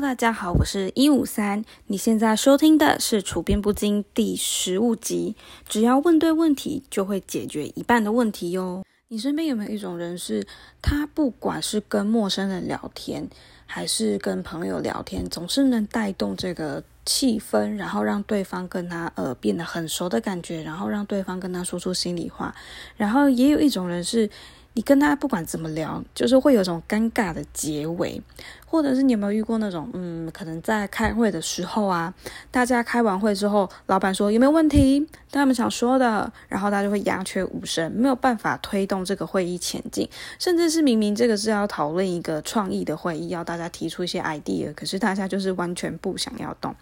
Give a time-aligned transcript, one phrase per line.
[0.00, 1.64] 大家好，我是一五三。
[1.88, 5.34] 你现在收听的是《处变不惊》第十五集。
[5.68, 8.84] 只要问对问题，就会解决一半的问题哟。
[9.08, 10.46] 你身边有没有一种人，是
[10.80, 13.28] 他不管是跟陌生人聊天，
[13.66, 22.54] 还是跟朋友聊天，总是能带动这个气氛，然后让对方跟他呃变得很熟的感觉，然后让对方跟他说出心里话。
[22.96, 24.30] 然后也有一种人是。
[24.74, 28.22] 你跟他不管怎么聊，就是会有种尴尬的结尾，
[28.70, 32.12] 或者是你有没有遇过那种，嗯，可能在开会的时候啊，
[32.50, 46.74] 大家开完会之后，老板说有没有问题，他们想说的，然后大家就会鸦雀无声，没有办法推动这个会议前进，甚至是明明这个是要讨论一个创意的会议，要大家提出一些 idea，可是大家就是完全不想要动。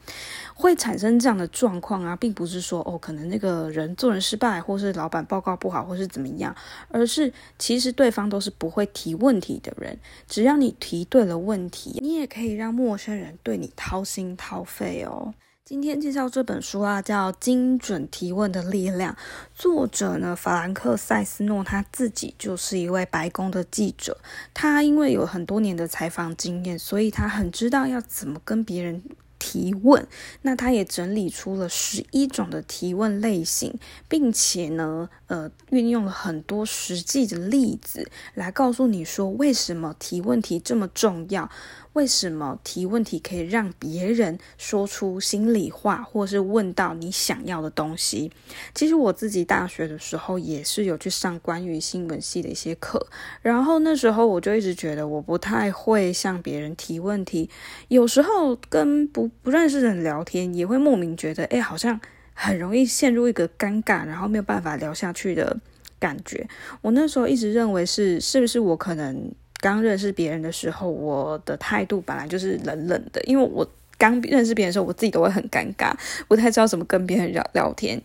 [0.54, 6.54] 会产生这样的状况啊，并不是说哦，可能那个人做人失败，或是老板报告不好，或是怎么样，
[6.88, 9.96] 而是其实对方都是不会提问题的人。
[10.26, 15.34] 只要你提对了问题，你也可以让陌生人对你掏心掏肺哦。
[15.64, 19.12] 今天介绍这本书啊，叫《精准提问的力量》，
[19.52, 24.16] 作者呢，法兰克·塞斯诺，他自己就是一位白宫的记者，
[24.54, 29.02] 他因为有很多年的采访经验，所以他很知道要怎么跟别人。
[29.38, 30.06] 提问，
[30.42, 41.50] 那他也整理出了十一种的提问类型，并且呢，呃，运用了很多实际的例子来告诉你说，为什么提问题这么重要。
[41.96, 48.30] 为什么提问题可以让别人说出心里话，或是问到你想要的东西？
[48.74, 53.06] 其实我自己大学的时候也是有去上关于新闻系的一些课，
[53.40, 57.48] 然后那时候我就一直觉得我不太会向别人提问题，
[57.88, 61.98] 有时候跟不不认识的人聊天，也会莫名觉得，哎，好像
[62.34, 65.58] 很容易陷入一个尴尬，然后没有办法聊下去的
[65.98, 66.46] 感觉。
[66.82, 69.32] 我那时候一直认为是，是不是我可能？
[69.66, 75.92] 刚认识别人的时候，我的态度本来就是冷冷的，因为我刚认识别人的时候，我自己都会很尴尬，
[76.28, 78.00] 不太知道怎么跟别人聊聊天。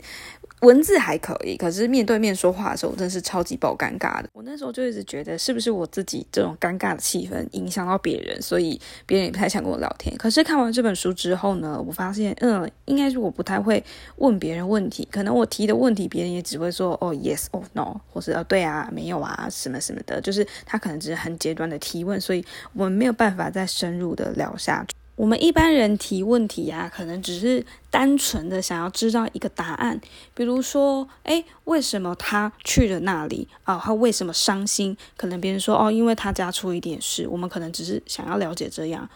[0.61, 4.29] 文字还可以，可是面对面说话的时候，真是超级爆尴尬的。
[4.33, 10.15] 我那时候就一直觉得，是不是我自己这种尴尬的气氛影响到别人，所以别人也不太想跟我聊天。
[10.17, 13.83] 可是看完这本书之后呢，我发现，嗯，应该是我不太会
[14.17, 24.95] 问别人问题，可能我提的问题，别人也只会说哦，yes，哦，no，或是哦，对啊，没有啊，什么什么的，就是他可能只是很简短的提问，所以我们没有办法再深入的聊下去。
[25.21, 30.01] 我们一般人提问题呀，可能只是单纯的想要知道一个答案，
[30.33, 33.79] 比如说，哎，为什么他去了那里啊？
[33.79, 34.97] 他为什么伤心？
[35.15, 37.27] 可能别人说，哦，因为他家出一点事。
[37.27, 39.07] 我们可能只是想要了解这样。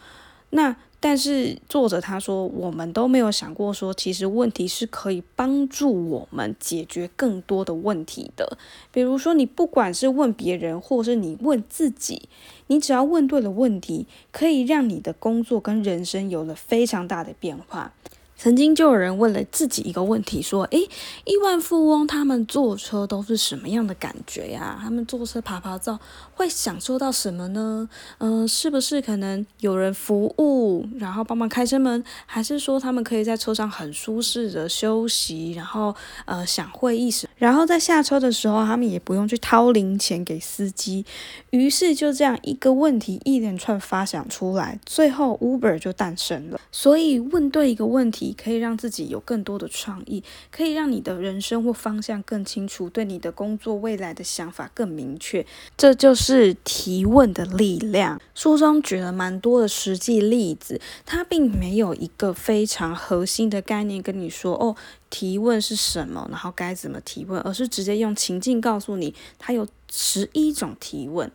[0.50, 0.76] 那
[1.08, 8.58] 但是作者他说，我们都没有想过说，其实问题是可以帮助我们解决更多的问题的。
[8.90, 12.28] 比如说，你不管是问别人，或是你问自己。
[12.66, 17.92] 你只要问对了问题，可以让你的工作跟人生有了非常大的变化。
[18.38, 20.88] 曾经就有人问了自己一个问题，说：“诶，
[21.24, 24.78] 亿万富翁他们坐车都是什么样的感觉呀？
[24.80, 25.98] 他们坐车爬爬照
[26.34, 27.88] 会享受到什么呢？
[28.18, 35.94] 嗯，是不是可能有人服务，然后帮忙开车门，还是说他们可以在车上很舒适的休息，然后
[36.26, 41.06] 呃想会议室，然后在下车的时候，他们也不用去掏零钱给司机。
[41.50, 46.60] 于是就这样一个问题一连串发想出来，最后 Uber 就诞生了。
[46.70, 55.44] 所以问对一个问题。”可以让自己有更多的创意，可以让你的人生或方向更清楚，对你的工作未来的想法更明确。
[55.76, 58.20] 这就是提问的力量。
[58.34, 64.76] 书中举了蛮多的实际例子，它并没有一个非常核心的概念跟你说哦，
[65.10, 71.30] 提问是什么，然后该怎么提问，而是直接用情境告诉你，它有十一种提问。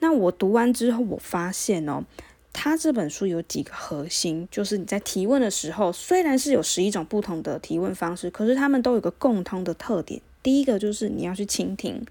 [0.00, 2.04] 那我读完之后，我发现哦。
[2.52, 10.20] 他这本书有几个核心，就是你在提问的时候，虽然是有十一种不同的提问方式，可是他们都有个共通的特点。
[10.42, 12.02] 第一个就是你要去倾听，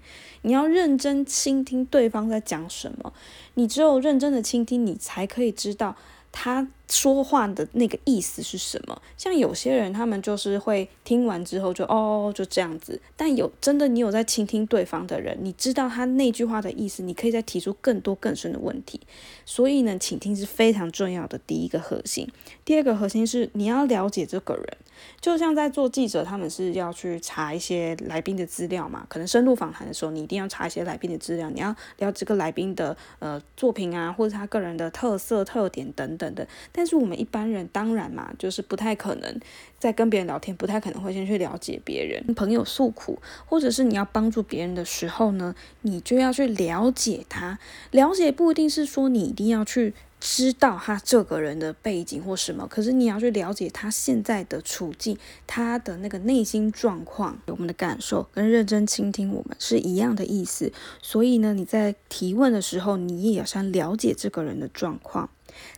[0.42, 3.12] 你要认真倾听对方在讲什么。
[3.54, 5.96] 你只有认真的倾听，你才可以知道
[6.32, 6.68] 他。
[6.92, 9.00] 说话的那个意思是什么？
[9.16, 13.00] 像有些人，他们就是会听完之后就哦，就这样子。
[13.16, 19.00] 但有真的，你有在倾听对方的人，你知道他那句话的意思，你可以再提出更多更深的问题。
[19.46, 22.26] 所以呢，倾听是非常重要的第一个核心。
[22.64, 24.76] 第二个核心是你要了解这个人，
[25.20, 29.06] 就像在做记者，他们是要去查一些来宾的资料嘛。
[29.08, 31.68] 可能深度访谈的时候，你一定要查一些来宾的资料，你要
[31.98, 36.46] 了解这个来宾的呃作品啊，或者他个人的特色特点等等的。
[36.72, 39.40] 但是我们一般人当然嘛，就是不太可能
[39.78, 47.58] 在跟别人聊天，不太可能会先去了解别人朋友诉苦，或者是你要帮助别人的时候呢，你就要去了解他。
[47.90, 60.70] 了解不一定是说你一定要去知道他这个人的背景或什么，可是你要去了解他现在的处境，他的那个内心状况，我们的感受跟认真倾听我们是一样的意思。
[61.00, 65.30] 所以呢，你在提问的时候，你也要先了解这个人的状况。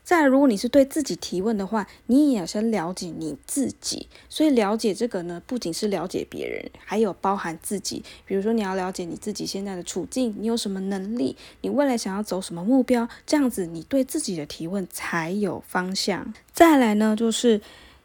[0.03, 4.09] 再，如果你是对自己提问的话，你也要先了解你自己。
[4.29, 8.03] 所以了解这个呢，不仅是了解别人，还有包含自己。
[8.27, 16.35] 比如说，你要了解你自己现在的处境，你有什么能力，你未来想要走什么目标，这样子你对自己的提问才有方向。
[16.53, 17.61] 再来呢，就是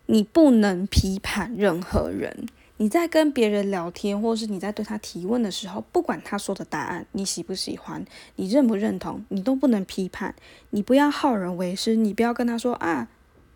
[0.05, 2.47] 你不能批判任何人。
[2.77, 10.35] 你在跟别人聊天，或是你在对他提问的时候，不管他说的答案你喜不喜欢，你认不认同，你都不能批判。
[10.69, 13.07] 你不要好人为师，你不要跟他说啊，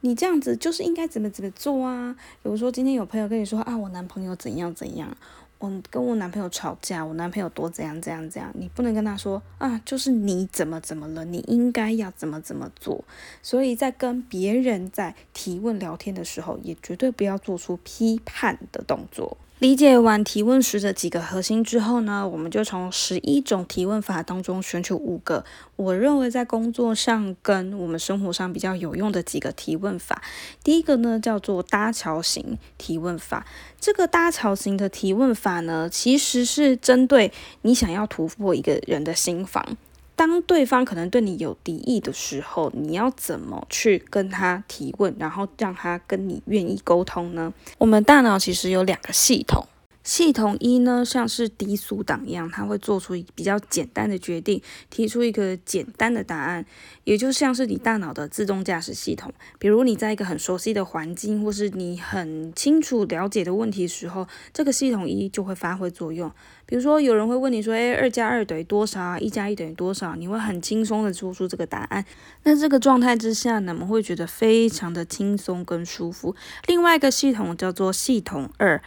[0.02, 2.16] 你这样子就是应该怎么怎么做啊。
[2.42, 5.16] 比如说今天有朋友跟你说啊，我男朋友怎样怎样。
[5.62, 13.06] 我跟我男朋友吵架，我男朋友多怎样怎样怎样，你不能跟他说啊，就是你怎么怎么了，你应该要怎么怎么做。
[13.44, 19.38] 所以在跟别人在提问聊天的时候，也绝对不要做出批判的动作。
[19.62, 30.24] 理解完提问时的几个核心之后呢，我们就从十一种提问法当中选取五个我认为在工作上跟我们生活上比较有用的几个提问法。
[30.64, 33.46] 第一个呢叫做搭桥型提问法。
[33.80, 37.32] 这个搭桥型的提问法呢，其实是针对
[37.62, 39.78] 你想要突破一个人的心房。
[40.16, 47.52] 当对方可能对你有敌意的时候，你要怎么去跟他提问，然后让他跟你愿意沟通呢？
[47.78, 49.66] 我们大脑其实有两个系统。
[50.12, 56.66] 系统一呢，像是低速档一样，它会做出比较简单的决定，提出一个简单的答案，
[57.06, 59.34] 也就像是你大脑的自动驾驶系统。
[59.58, 66.30] 比如你在一个很熟悉的环境，或是你很清楚了解的问题时候，这个系统一就会发挥作用。
[66.66, 69.18] 比如说有人会问你说，诶，二加二等于多少啊？
[69.18, 70.18] 一加一等于多少？
[70.18, 72.04] 你会很轻松的说出这个答案。
[72.44, 76.36] 那这个状态之下呢，我们会觉得非常的轻松跟舒服。
[76.68, 78.82] 另外一个系统叫做系统二。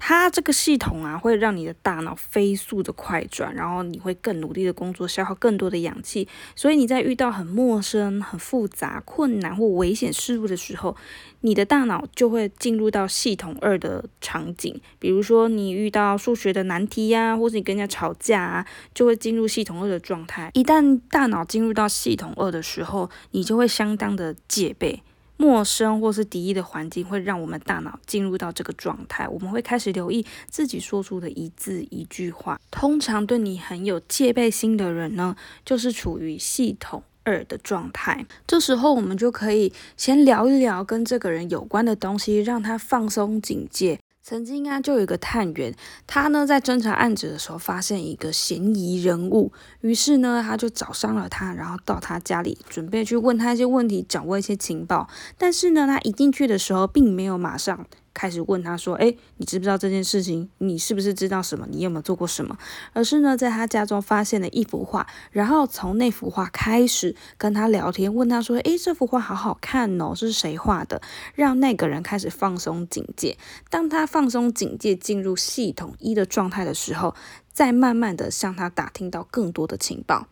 [0.00, 6.26] 它这个系统啊，会让你的大脑飞速的快转，然后你会更努力的工作，消耗更多的氧气。
[6.54, 10.96] 所以你在遇到很陌生、很复杂、困难或危险事物的时候，
[11.40, 14.80] 你的大脑就会进入到系统二的场景。
[15.00, 20.50] 比如说你遇到数学的难题呀，或者你跟人家吵架啊，就会进入系统二的状态。
[20.54, 25.02] 一旦大脑进入到系统二的时候，你就会相当的戒备。
[25.38, 32.60] 陌生或是敌意的环境会让我们大脑进入到这个状态，我们会开始留意自己说出的一字一句话。
[32.70, 38.26] 通常对你很有戒备心的人呢，就是处于系统二的状态。
[38.46, 44.00] 这时候我们就可以先聊一聊跟这个人有关的东西，让他放松警戒。
[44.28, 45.74] 曾经啊，就有一个探员，
[46.06, 55.08] 他呢在侦查案子的时候发现一个嫌疑人物，于是呢他就找上了他，然后到他家里准备去问他一些问题，掌握一些情报。
[55.38, 57.86] 但是呢，他一进去的时候，并没有马上。
[58.18, 60.50] 开始问他说：“哎，你知不知道这件事情？
[60.58, 61.64] 你是不是知道什么？
[61.70, 62.58] 你有没有做过什么？”
[62.92, 71.00] 而是呢，在他家中发现了一幅画，然后从那幅画开始跟他聊天，问他说：“哎，这幅画好好看哦，是谁画的？”
[71.36, 73.38] 让那个人开始放松警戒。
[73.70, 77.14] 当他放松警戒，进入系统一的状态的时候，
[77.52, 80.26] 再慢慢的向他打听到更多的情报。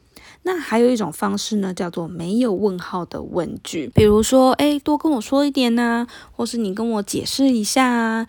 [0.49, 8.29] 那还有一种方式呢，叫做没有问号的问句，比如说，哎，多跟我说一点呐，或是你跟我解释一下啊。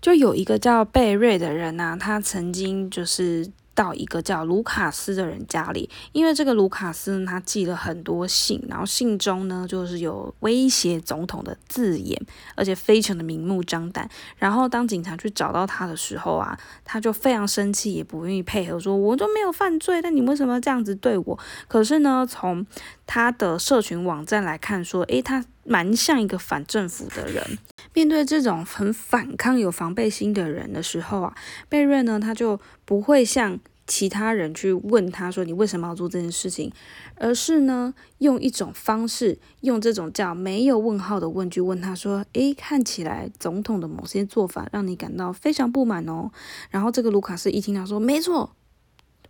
[0.00, 3.50] 就有一个叫贝瑞的人呐，他曾经就是。
[3.80, 12.20] 到一个叫卢卡斯的人家里，因为这个卢卡斯呢，他寄了很多信，然后信中呢就是有威胁总统的字眼，
[12.54, 14.06] 而且非常的明目张胆。
[14.36, 21.38] 然后当警察去找到他的时候啊，他就非常生气，也不愿意配合，说我都没有犯罪，但你为什么要这样子对我？
[21.66, 22.66] 可是呢，从
[23.06, 27.56] 他的社群网站来看，说诶，他蛮像一个反政府的人。
[27.94, 31.34] 面对这种很反抗、有防备心的人的时候啊，
[31.70, 33.58] 贝瑞呢，他就不会像。
[33.90, 36.70] 其他人去问他说：“你为什么要做这件事情？”
[37.18, 46.30] 而是呢，用一种方式，用这种叫没有问号的问句问他说：“诶，看起来总统的某些做法让你感到非常不满哦。”
[46.70, 48.52] 然后这个卢卡斯一听他说：“没错，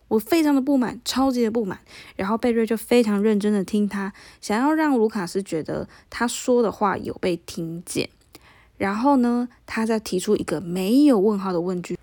[0.09, 1.81] 我非常的不满，超级的不满。”
[2.17, 4.13] 然后贝瑞就非常认真的听他，
[4.43, 8.11] 想要让卢卡斯觉得他说的话有被听见。
[8.77, 11.99] 然后呢，他再提出一个没有问号的问句。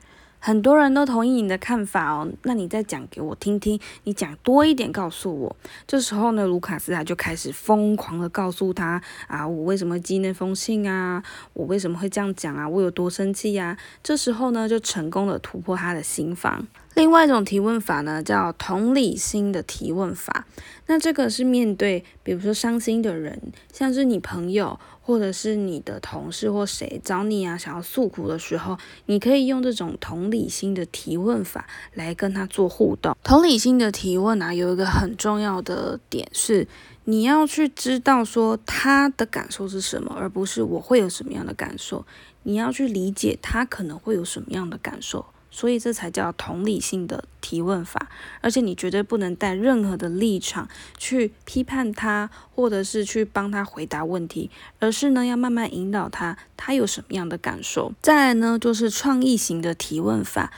[0.47, 5.53] 很多人都同意你的看法哦，那你再讲给我听听，你讲多一点告诉我。
[5.85, 13.77] 这时候呢，卢卡斯他就开始疯狂的告诉他啊，我为什么寄那封信啊，我为什么会这样讲啊，我有多生气呀。
[14.01, 16.65] 这时候呢，就成功的突破他的心房。
[16.93, 20.47] 另外一种提问法呢，叫同理心的提问法。
[20.85, 33.15] 那这个是面对，比如说伤心的人，像是你朋友或者是你的同事或谁找你啊，想要诉苦的时候，你可以用这种同理心的提问法来跟他做互动。
[33.23, 36.67] 同理心的提问啊，有一个很重要的点是，
[37.05, 42.05] 你要去知道说他的感受是什么，而不是我会有什么样的感受。
[42.43, 45.25] 你要去理解他可能会有什么样的感受。
[45.49, 48.09] 所以这才叫同理性的提问法，
[48.41, 57.93] 而且你绝对不能带任何的立场去批判他，或者是去帮他回答问题，而是呢要慢慢引导他，他有什么样的感受。
[58.01, 60.51] 再来呢就是创意型的提问法。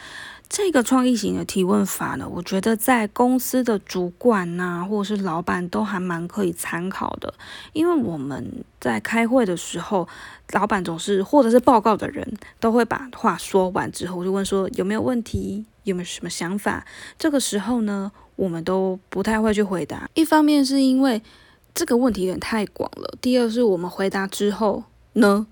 [0.50, 7.32] 这个创意型的提问法呢，我觉得在公司的主管呐，或者是老板都还蛮可以参考的。
[7.72, 10.08] 因为我们在开会的时候，
[10.52, 12.28] 老板总是或者是报告的人
[12.60, 16.84] 都会把话说完之后，就问说有没有问题，有没有什么想法。
[17.20, 20.10] 这个时候呢，我们都不太会去回答。
[20.16, 21.22] 一方面是因为
[21.76, 25.46] 这个问题有点太广了，第二是我们回答之后呢，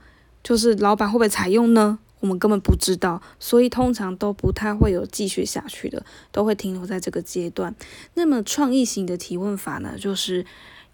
[0.44, 2.00] 就是老板会不会采用呢？
[2.27, 7.74] 我们根本不知道，所以通常都不太会有继续下去的，都会停留在这个阶段。
[8.15, 10.46] 那么创意型的提问法呢，就是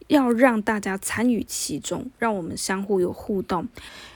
[0.10, 3.68] 要让大家参与其中，让我们相互有互动。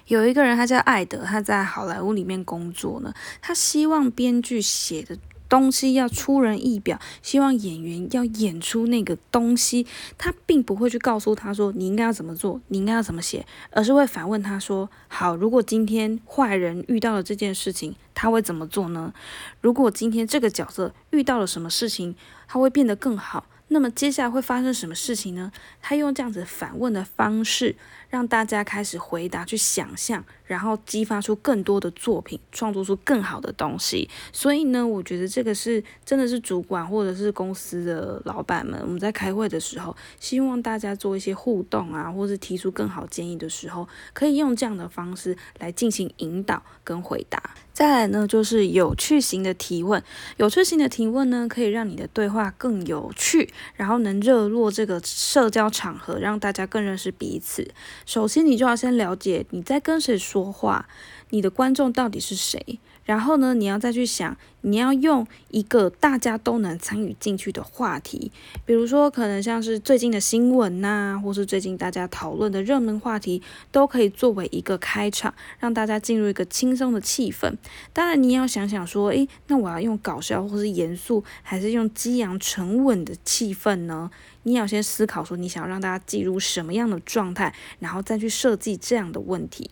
[0.05, 5.17] 有一个人，他叫艾德，他在好莱坞里面工作呢，他希望编剧写的。
[5.49, 9.85] 东西要出人意表，希望演员要演出那个东西，
[10.17, 19.13] 他并不会去告诉他说你应该要怎么做，你应该要怎么写，而是会反问他说：好，如果今天坏人遇到了这件事情，他会怎么做呢？
[19.61, 22.15] 如果今天这个角色遇到了什么事情，
[22.47, 25.51] 他会变得更好，那么接下来会发生什么事情呢？
[25.81, 27.75] 他用这样子反问的方式。
[28.09, 34.09] 让大家开始回答，去想象，然后激发出更多的作品，创作出更好的东西。
[34.31, 47.41] 所以呢，我觉得这个是真的是主管或者是公司的老板们，我们在开会的时候，希望大家做一些互动啊，或是提出更好建议的时候，可以用这样的方式来进行引导跟回答。
[47.73, 50.01] 再来呢，就是有趣型的提问。
[50.37, 57.69] 有趣型的提问呢，可以让你的对话更有趣，然后能热络这个社交场合，让大家更认识彼此。
[58.07, 60.87] 首先，你就要先了解你在跟谁说话，
[61.29, 62.79] 你的观众到底是谁。
[63.07, 68.31] 然后呢，你要再去想，你要用一个大家都能参与进去的话题，
[68.65, 77.55] 比如说可能像是最近的新闻呐，或是最近大家讨论的热门话题，都可以作为一个开场，让大家进入一个轻松的气氛。
[77.93, 84.11] 当然，你也要想想说，诶，那我要用搞笑或是严肃，还是用激昂沉稳的气氛呢？
[84.43, 89.69] 你要先思考说，你想要让大家进入什么样的状态，然后再去设计这样的问题。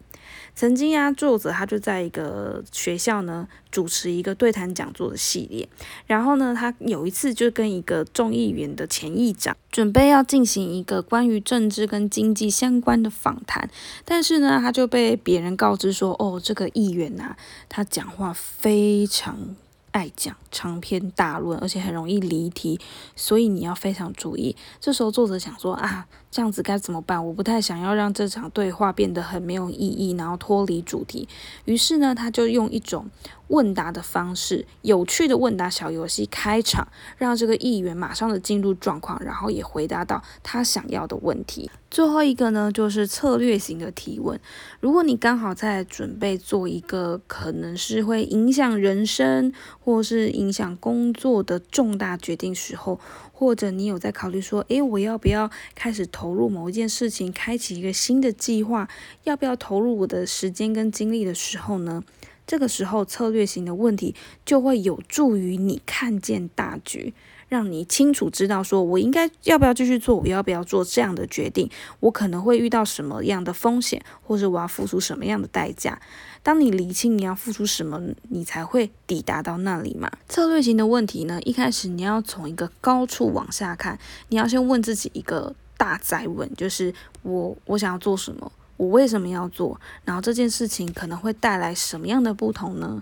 [0.55, 5.67] 曾经啊，作者他就在一个学校呢主持一个对谈讲座的系列，
[6.07, 13.69] 然后呢，他有一次就跟一个众议员的前议长准备要进行一个关于政治跟经济相关的访谈，
[14.05, 17.35] 但是呢，他就被别人告知说，哦，这个议员呐，
[17.67, 19.55] 他讲话非常。
[19.95, 22.77] 爱讲长篇大论，而且很容易离题，
[23.15, 24.53] 所以你要非常注意。
[24.81, 27.25] 这时候作者想说啊，这样子该怎么办？
[27.25, 31.29] 我不太想要让这场对话变得很没有意义，然后脱离主题。
[31.63, 33.09] 于是呢，他就用一种。
[33.47, 41.69] 问答的方式，有趣的问答小游戏开场，让这个议员马上的进入状况，然后也回答到他想要的问题。
[41.95, 44.37] 最后一个呢，就是策略型的提问。
[44.81, 52.99] 如果你刚好在准备做一个可能是会影响人生或是影响工作的重大决定时候，
[53.31, 58.89] 或者你有在考虑说，诶，我要不要开始投入某一件事情，开启一个新的计划，
[59.23, 62.03] 要不要投入我的时间跟精力的时候呢？
[62.45, 64.13] 这个时候，策略型的问题
[64.45, 67.13] 就会有助于你看见大局，
[67.47, 75.99] 让你清楚知道说，我应该要不要继续做，我要不要做这样的决定，我可能会遇到什么样的风险，或者我要付出什么样的代价。
[76.41, 77.99] 当你理清你要付出什么，
[78.29, 80.11] 你才会抵达到那里嘛。
[80.27, 83.97] 策略型的问题呢，一开始你要从一个高处往下看，
[84.29, 88.51] 你要先问自己一个大灾问，就是我我想要做什么。
[88.77, 89.79] 我为什么要做？
[90.03, 93.01] 然后这件事情可能会带来什么样的不同呢？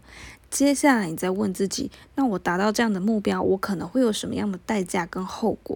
[0.54, 5.76] 接下来你再问自己，那我达到这样的目标，我可能会有什么样的代价跟后果？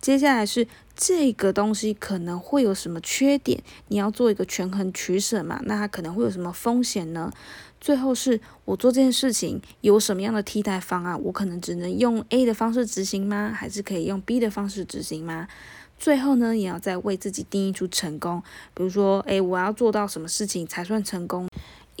[0.00, 3.60] 接下来是这个东西可能会有什么缺点？
[3.88, 5.60] 你要做一个权衡取舍嘛？
[5.64, 7.32] 那它可能会有什么风险呢？
[7.80, 11.20] 最后是我做这件事情有什么样的替代方案？
[11.24, 13.52] 我可能只能用 A 的方式执行吗？
[13.52, 15.48] 还是可以用 B 的方式执行吗？
[15.98, 18.40] 最后呢，也要再为自己定义出成功。
[18.72, 21.48] 比如说，诶，我要做到什么事情才算成功？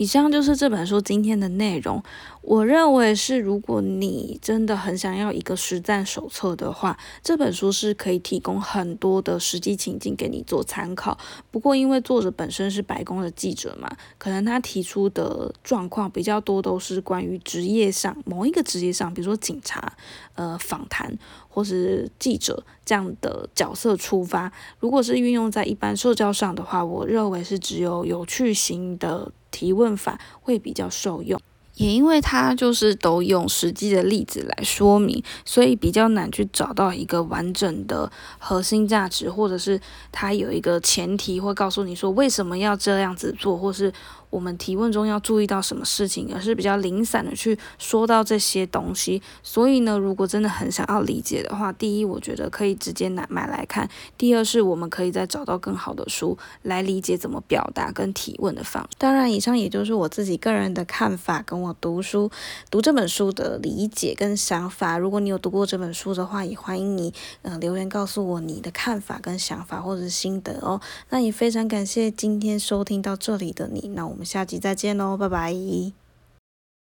[0.02, 2.02] 以上就是这本书今天的内容。
[2.40, 11.16] 我认为是，如果你真的很想要一个实战手册的话，这本书是可以提供很多的实际情境给你做参考。
[11.52, 19.92] 不过，因为作者本身是白宫的记者嘛，可能他提出的状况比较多都是关于职业上某一个职业上，比如说警察、
[20.34, 21.16] 呃访谈
[21.48, 24.52] 或是记者这样的角色出发。
[24.80, 31.40] 如果是运用在一般社交上的话，我认为是只有有趣型的提问法会比较受用。
[31.74, 39.80] 也因为它就是都用实际的例子来说明，所以比较难去找到一个完整的核心价值，或者是
[40.10, 43.92] 它有一个前提会告诉你说为什么要这样子做，或是。
[44.32, 49.20] 我们提问中要注意到什么事情，而是比较零散的去说到这些东西。
[49.42, 53.86] 所以呢，如果真的很想要理解的话，第一，我觉得可以直接拿买来看；
[54.16, 58.96] 第二，是我们可以再找到更好的书来理解怎么表达跟提问的方式。
[58.96, 62.30] 当然，以上也就是我自己个人的看法，跟我读书
[62.70, 64.96] 读这本书的理解跟想法。
[64.96, 67.12] 如果你有读过这本书的话，也欢迎你
[67.42, 70.80] 嗯留言告诉我你的看法跟想法或者是心得哦。
[71.10, 76.01] 那也非常感谢今天收听到这里的你，那我下集再见喽，拜拜。